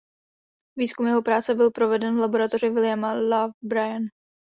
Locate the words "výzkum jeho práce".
0.75-1.55